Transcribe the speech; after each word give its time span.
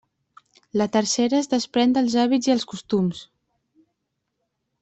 La 0.81 0.87
tercera 0.95 1.37
es 1.43 1.51
desprèn 1.51 1.93
dels 1.97 2.17
hàbits 2.23 2.51
i 2.51 2.57
els 2.57 2.67
costums. 2.75 3.23